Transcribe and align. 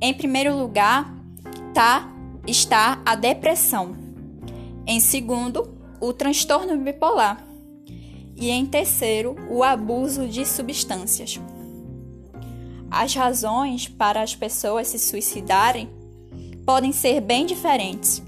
Em 0.00 0.14
primeiro 0.14 0.56
lugar, 0.56 1.12
tá 1.74 2.14
está 2.46 3.02
a 3.04 3.14
depressão. 3.14 3.96
Em 4.86 5.00
segundo, 5.00 5.76
o 6.00 6.12
transtorno 6.12 6.78
bipolar. 6.78 7.47
E 8.38 8.50
em 8.50 8.64
terceiro, 8.64 9.34
o 9.50 9.64
abuso 9.64 10.28
de 10.28 10.46
substâncias. 10.46 11.40
As 12.90 13.14
razões 13.14 13.88
para 13.88 14.22
as 14.22 14.34
pessoas 14.34 14.86
se 14.88 14.98
suicidarem 14.98 15.88
podem 16.64 16.92
ser 16.92 17.20
bem 17.20 17.44
diferentes, 17.44 18.22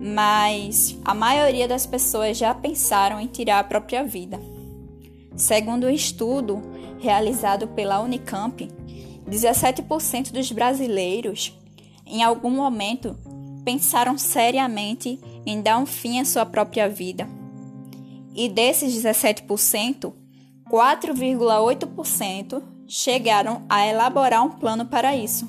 mas 0.00 0.98
a 1.04 1.14
maioria 1.14 1.68
das 1.68 1.84
pessoas 1.84 2.38
já 2.38 2.54
pensaram 2.54 3.20
em 3.20 3.26
tirar 3.26 3.60
a 3.60 3.64
própria 3.64 4.02
vida. 4.02 4.40
Segundo 5.36 5.86
um 5.86 5.90
estudo 5.90 6.62
realizado 6.98 7.68
pela 7.68 8.00
Unicamp, 8.00 8.68
17% 9.28 10.32
dos 10.32 10.50
brasileiros 10.52 11.56
em 12.06 12.22
algum 12.22 12.50
momento 12.50 13.16
pensaram 13.64 14.16
seriamente 14.16 15.18
em 15.44 15.60
dar 15.60 15.78
um 15.78 15.86
fim 15.86 16.20
à 16.20 16.24
sua 16.24 16.46
própria 16.46 16.88
vida. 16.88 17.28
E 18.34 18.48
desses 18.48 18.94
17%, 18.94 20.12
4,8% 20.68 22.62
chegaram 22.88 23.64
a 23.68 23.86
elaborar 23.86 24.42
um 24.42 24.50
plano 24.50 24.86
para 24.86 25.14
isso. 25.16 25.48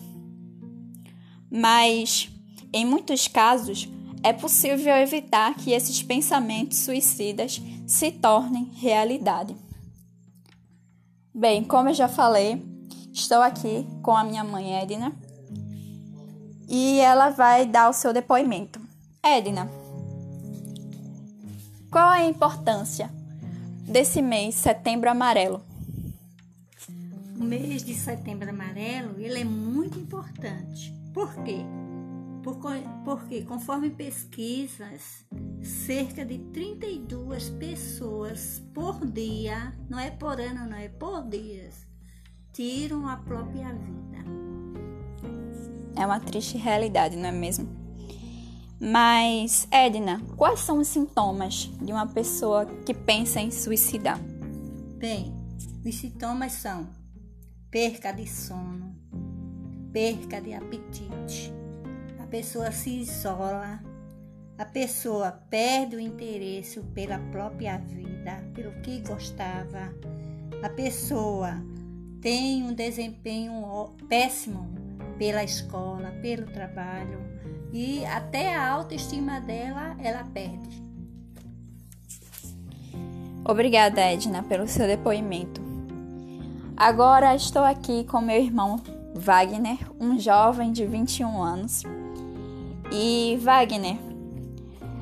Mas, 1.49 2.29
em 2.71 2.85
muitos 2.85 3.27
casos, 3.27 3.89
é 4.21 4.33
possível 4.33 4.95
evitar 4.95 5.55
que 5.55 5.71
esses 5.71 6.01
pensamentos 6.01 6.79
suicidas 6.79 7.61
se 7.87 8.11
tornem 8.11 8.71
realidade. 8.75 9.55
Bem, 11.33 11.63
como 11.63 11.89
eu 11.89 11.93
já 11.93 12.07
falei, 12.07 12.63
estou 13.13 13.41
aqui 13.41 13.85
com 14.01 14.15
a 14.15 14.23
minha 14.23 14.43
mãe 14.43 14.79
Edna 14.79 15.13
e 16.67 16.99
ela 16.99 17.29
vai 17.29 17.65
dar 17.65 17.89
o 17.89 17.93
seu 17.93 18.11
depoimento. 18.11 18.79
Edna, 19.23 19.69
qual 21.95 22.11
é 22.11 22.23
a 22.23 22.27
importância 22.27 23.09
desse 23.87 24.21
mês 24.21 24.55
Setembro 24.55 25.09
Amarelo? 25.09 25.61
O 27.39 27.41
mês 27.41 27.85
de 27.85 27.93
Setembro 27.93 28.49
Amarelo 28.49 29.17
ele 29.17 29.39
é 29.39 29.45
muito 29.45 29.97
importante. 29.97 30.93
Por 31.13 31.33
quê? 31.45 31.59
Porque, 33.05 33.43
conforme 33.43 33.91
pesquisas, 33.91 35.25
cerca 35.63 36.25
de 36.25 36.37
32 36.37 37.51
pessoas 37.51 38.61
por 38.73 39.05
dia, 39.05 39.73
não 39.89 39.97
é 39.97 40.11
por 40.11 40.37
ano, 40.37 40.69
não 40.69 40.75
é 40.75 40.89
por 40.89 41.25
dias, 41.29 41.87
tiram 42.51 43.07
a 43.07 43.15
própria 43.15 43.73
vida. 43.73 44.17
É 45.95 46.05
uma 46.05 46.19
triste 46.19 46.57
realidade, 46.57 47.15
não 47.15 47.29
é 47.29 47.31
mesmo? 47.31 47.84
Mas, 48.79 49.67
Edna, 49.71 50.21
quais 50.35 50.59
são 50.59 50.79
os 50.79 50.87
sintomas 50.89 51.71
de 51.81 51.93
uma 51.93 52.05
pessoa 52.07 52.65
que 52.85 52.93
pensa 52.93 53.39
em 53.39 53.49
suicidar? 53.49 54.19
Bem, 54.97 55.33
os 55.85 55.95
sintomas 55.95 56.51
são 56.53 56.87
perca 57.71 58.11
de 58.11 58.27
sono, 58.27 58.93
perca 59.93 60.41
de 60.41 60.53
apetite, 60.53 61.53
a 62.19 62.27
pessoa 62.27 62.71
se 62.71 62.89
isola, 62.99 63.79
a 64.57 64.65
pessoa 64.65 65.31
perde 65.49 65.95
o 65.95 65.99
interesse 65.99 66.81
pela 66.93 67.19
própria 67.31 67.77
vida, 67.77 68.43
pelo 68.53 68.73
que 68.81 68.99
gostava, 69.01 69.93
a 70.61 70.69
pessoa 70.69 71.63
tem 72.21 72.63
um 72.63 72.73
desempenho 72.73 73.89
péssimo 74.09 74.84
pela 75.17 75.43
escola, 75.43 76.11
pelo 76.21 76.45
trabalho 76.47 77.19
e 77.71 78.05
até 78.05 78.55
a 78.55 78.69
autoestima 78.69 79.39
dela 79.41 79.95
ela 79.99 80.23
perde. 80.23 80.83
Obrigada, 83.47 84.01
Edna, 84.01 84.41
pelo 84.43 84.67
seu 84.67 84.87
depoimento. 84.87 85.61
Agora 86.75 87.35
estou 87.35 87.63
aqui 87.63 88.03
com 88.05 88.19
meu 88.19 88.37
irmão 88.37 88.81
Wagner, 89.13 89.77
um 89.99 90.19
jovem 90.19 90.71
de 90.71 90.85
21 90.85 91.41
anos. 91.41 91.83
E 92.91 93.37
Wagner 93.41 93.97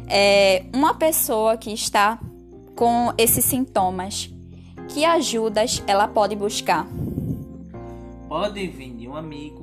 é 0.07 0.66
uma 0.73 0.94
pessoa 0.94 1.57
que 1.57 1.72
está 1.72 2.19
com 2.75 3.13
esses 3.18 3.46
sintomas. 3.46 4.29
Que 4.90 5.06
ajudas 5.06 5.81
ela 5.88 6.07
pode 6.07 6.35
buscar? 6.35 6.88
Pode 8.28 8.68
vir 8.68 8.94
de 8.96 9.07
um 9.07 9.16
amigo, 9.16 9.62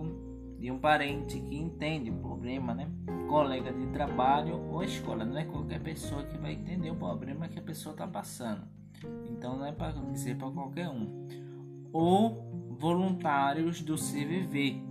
parente 0.81 1.39
que 1.41 1.57
entende 1.57 2.11
o 2.11 2.15
problema, 2.15 2.75
né? 2.75 2.91
Colega 3.29 3.73
de 3.73 3.87
trabalho 3.89 4.61
ou 4.73 4.83
escola, 4.83 5.25
não 5.25 5.39
é 5.39 5.45
qualquer 5.45 5.81
pessoa 5.81 6.25
que 6.25 6.37
vai 6.39 6.53
entender 6.53 6.91
o 6.91 6.97
problema 6.97 7.49
que 7.49 7.59
a 7.59 7.63
pessoa 7.63 7.93
está 7.93 8.07
passando. 8.07 8.63
Então 9.31 9.57
não 9.57 9.67
é 9.67 9.73
para 9.73 9.95
ser 10.15 10.37
para 10.37 10.51
qualquer 10.51 10.89
um. 10.89 11.27
Ou 11.93 12.77
voluntários 12.79 13.83
do 13.83 13.95
CVV, 13.95 14.83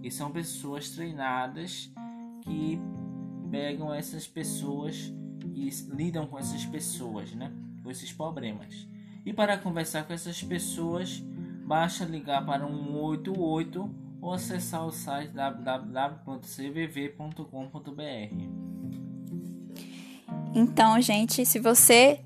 que 0.00 0.10
são 0.10 0.30
pessoas 0.30 0.90
treinadas 0.90 1.92
que 2.42 2.80
pegam 3.50 3.92
essas 3.92 4.26
pessoas 4.26 5.12
e 5.54 5.68
lidam 5.92 6.26
com 6.26 6.38
essas 6.38 6.64
pessoas, 6.64 7.34
né? 7.34 7.52
Com 7.82 7.90
esses 7.90 8.12
problemas. 8.12 8.88
E 9.24 9.32
para 9.32 9.58
conversar 9.58 10.04
com 10.04 10.12
essas 10.12 10.42
pessoas, 10.42 11.22
basta 11.66 12.04
ligar 12.04 12.44
para 12.44 12.66
188 12.66 14.03
ou 14.24 14.32
acessar 14.32 14.86
o 14.86 14.90
site 14.90 15.32
www.cvv.com.br. 15.32 16.34
Então, 20.54 20.98
gente, 20.98 21.44
se 21.44 21.58
você 21.58 22.20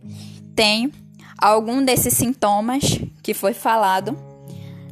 tem 0.55 0.93
algum 1.37 1.85
desses 1.85 2.15
sintomas 2.15 2.85
que 3.21 3.35
foi 3.35 3.53
falado, 3.53 4.17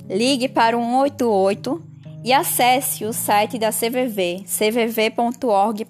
ligue 0.09 0.49
para 0.49 0.77
o 0.77 0.81
188 0.81 1.81
e 2.25 2.33
acesse 2.33 3.05
o 3.05 3.13
site 3.13 3.57
da 3.57 3.71
CVV, 3.71 4.43
cvv.org.br. 4.45 5.85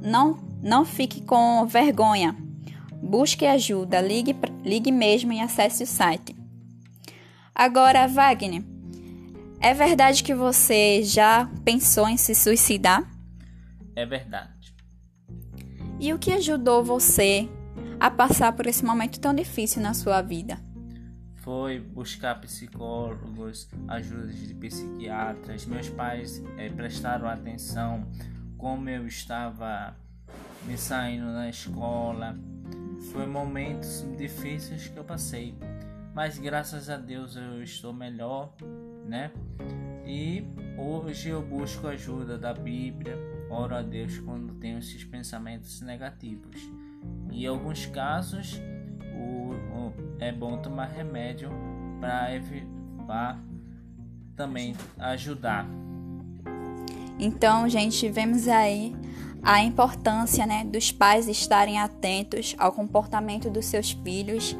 Não, 0.00 0.38
não 0.62 0.84
fique 0.84 1.22
com 1.22 1.66
vergonha. 1.66 2.36
Busque 3.02 3.44
ajuda, 3.44 4.00
ligue, 4.00 4.36
ligue 4.64 4.92
mesmo 4.92 5.32
e 5.32 5.40
acesse 5.40 5.82
o 5.82 5.86
site. 5.86 6.36
Agora, 7.52 8.06
Wagner, 8.06 8.62
é 9.60 9.74
verdade 9.74 10.22
que 10.22 10.34
você 10.34 11.02
já 11.02 11.50
pensou 11.64 12.08
em 12.08 12.16
se 12.16 12.34
suicidar? 12.34 13.08
É 13.94 14.06
verdade. 14.06 14.74
E 16.00 16.12
o 16.12 16.18
que 16.18 16.32
ajudou 16.32 16.84
você 16.84 17.48
a 17.98 18.10
passar 18.10 18.52
por 18.52 18.66
esse 18.66 18.84
momento 18.84 19.18
tão 19.18 19.34
difícil 19.34 19.82
na 19.82 19.94
sua 19.94 20.22
vida? 20.22 20.58
foi 21.48 21.80
buscar 21.80 22.34
psicólogos, 22.42 23.70
ajudas 23.88 24.38
de 24.38 24.52
psiquiatras. 24.52 25.64
Meus 25.64 25.88
pais 25.88 26.44
é, 26.58 26.68
prestaram 26.68 27.26
atenção 27.26 28.06
como 28.58 28.86
eu 28.90 29.06
estava 29.06 29.96
me 30.66 30.76
saindo 30.76 31.24
na 31.24 31.48
escola. 31.48 32.36
Foi 33.12 33.26
momentos 33.26 34.04
difíceis 34.18 34.88
que 34.88 34.98
eu 34.98 35.04
passei, 35.04 35.54
mas 36.14 36.38
graças 36.38 36.90
a 36.90 36.98
Deus 36.98 37.34
eu 37.34 37.62
estou 37.62 37.94
melhor, 37.94 38.52
né? 39.08 39.30
E 40.06 40.44
hoje 40.76 41.30
eu 41.30 41.42
busco 41.42 41.86
ajuda 41.86 42.38
da 42.38 42.52
Bíblia, 42.52 43.18
oro 43.50 43.74
a 43.74 43.82
Deus 43.82 44.18
quando 44.18 44.54
tenho 44.54 44.78
esses 44.78 45.02
pensamentos 45.04 45.80
negativos. 45.80 46.60
Em 47.32 47.46
alguns 47.46 47.86
casos, 47.86 48.60
o, 49.14 49.52
o, 49.52 49.92
é 50.18 50.30
bom 50.30 50.58
tomar 50.58 50.86
remédio 50.86 51.50
para 52.00 52.34
evitar 52.34 53.42
também 54.36 54.74
ajudar. 54.98 55.66
Então, 57.18 57.68
gente, 57.68 58.08
vemos 58.08 58.46
aí 58.46 58.94
a 59.42 59.62
importância 59.62 60.46
né, 60.46 60.64
dos 60.64 60.92
pais 60.92 61.26
estarem 61.28 61.78
atentos 61.78 62.54
ao 62.58 62.72
comportamento 62.72 63.50
dos 63.50 63.66
seus 63.66 63.90
filhos 63.90 64.56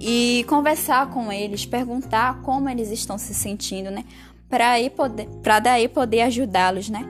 e 0.00 0.44
conversar 0.48 1.10
com 1.10 1.32
eles, 1.32 1.64
perguntar 1.64 2.42
como 2.42 2.68
eles 2.68 2.90
estão 2.90 3.16
se 3.16 3.34
sentindo, 3.34 3.90
né, 3.90 4.04
para 4.48 5.58
daí 5.58 5.88
poder 5.88 6.22
ajudá-los, 6.22 6.88
né, 6.88 7.06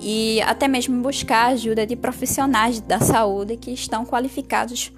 e 0.00 0.40
até 0.42 0.68
mesmo 0.68 1.02
buscar 1.02 1.46
a 1.46 1.48
ajuda 1.48 1.86
de 1.86 1.96
profissionais 1.96 2.80
da 2.80 3.00
saúde 3.00 3.56
que 3.56 3.72
estão 3.72 4.06
qualificados 4.06 4.92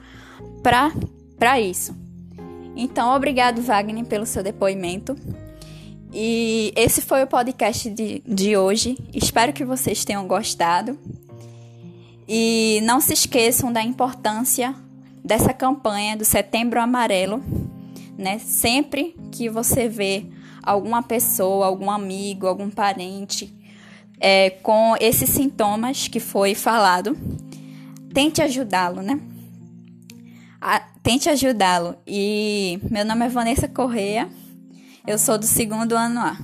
para 0.62 1.60
isso. 1.60 1.94
Então, 2.76 3.14
obrigado, 3.14 3.62
Wagner, 3.62 4.04
pelo 4.04 4.26
seu 4.26 4.42
depoimento. 4.42 5.16
E 6.12 6.72
esse 6.76 7.00
foi 7.00 7.22
o 7.22 7.26
podcast 7.26 7.88
de, 7.90 8.22
de 8.26 8.56
hoje. 8.56 8.98
Espero 9.14 9.52
que 9.52 9.64
vocês 9.64 10.04
tenham 10.04 10.26
gostado. 10.26 10.98
E 12.28 12.80
não 12.82 13.00
se 13.00 13.12
esqueçam 13.12 13.72
da 13.72 13.82
importância 13.82 14.74
dessa 15.24 15.52
campanha 15.52 16.16
do 16.16 16.24
Setembro 16.24 16.80
Amarelo, 16.80 17.42
né? 18.16 18.38
Sempre 18.38 19.16
que 19.32 19.48
você 19.48 19.88
vê 19.88 20.26
alguma 20.62 21.02
pessoa, 21.02 21.66
algum 21.66 21.90
amigo, 21.90 22.46
algum 22.46 22.70
parente 22.70 23.52
é, 24.20 24.50
com 24.50 24.94
esses 25.00 25.30
sintomas 25.30 26.06
que 26.06 26.20
foi 26.20 26.54
falado, 26.54 27.16
tente 28.12 28.42
ajudá-lo, 28.42 29.00
né? 29.00 29.18
A, 30.60 30.80
tente 31.02 31.28
ajudá-lo. 31.30 31.96
E 32.06 32.78
meu 32.90 33.04
nome 33.04 33.24
é 33.24 33.28
Vanessa 33.28 33.66
Correia, 33.66 34.28
eu 35.06 35.18
sou 35.18 35.38
do 35.38 35.46
segundo 35.46 35.96
ano 35.96 36.20
A. 36.20 36.36